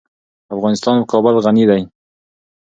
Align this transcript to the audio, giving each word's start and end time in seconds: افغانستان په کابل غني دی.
افغانستان 0.55 0.95
په 0.99 1.05
کابل 1.11 1.33
غني 1.45 1.63
دی. 1.69 1.81